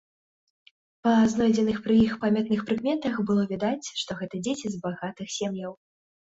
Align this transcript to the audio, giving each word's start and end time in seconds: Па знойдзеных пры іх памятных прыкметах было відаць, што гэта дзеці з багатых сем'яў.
Па 1.07 1.13
знойдзеных 1.33 1.77
пры 1.85 1.99
іх 2.07 2.17
памятных 2.25 2.65
прыкметах 2.71 3.21
было 3.29 3.45
відаць, 3.55 3.87
што 4.03 4.11
гэта 4.25 4.35
дзеці 4.51 4.67
з 4.75 4.85
багатых 4.89 5.27
сем'яў. 5.39 5.73